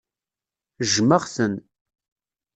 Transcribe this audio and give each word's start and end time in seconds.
Jjmeɣ-ten. 0.89 1.53